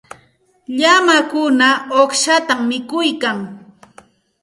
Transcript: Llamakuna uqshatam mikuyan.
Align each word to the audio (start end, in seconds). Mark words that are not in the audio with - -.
Llamakuna 0.79 1.69
uqshatam 2.01 2.59
mikuyan. 2.69 3.39